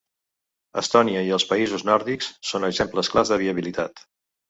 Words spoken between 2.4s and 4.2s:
són exemples clars de viabilitat.